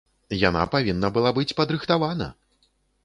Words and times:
Яна 0.43 0.63
павінна 0.75 1.11
была 1.17 1.35
быць 1.37 1.55
падрыхтавана! 1.59 2.33